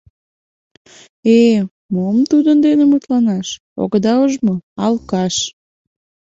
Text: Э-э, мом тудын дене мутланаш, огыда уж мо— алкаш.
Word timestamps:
Э-э, 1.37 1.59
мом 1.93 2.17
тудын 2.31 2.57
дене 2.65 2.83
мутланаш, 2.87 3.47
огыда 3.81 4.13
уж 4.23 4.33
мо— 4.45 4.55
алкаш. 4.85 5.35